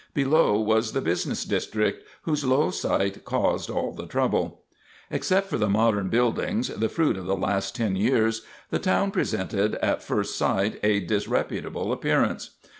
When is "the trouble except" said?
3.93-5.47